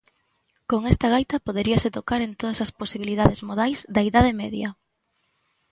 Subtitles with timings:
[0.69, 4.69] Con esta gaita poderíase tocar en todas as posibilidades modais da Idade Media!